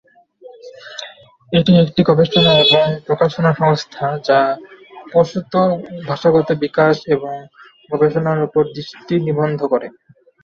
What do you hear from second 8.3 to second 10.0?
উপর দৃষ্টি নিবদ্ধ করে।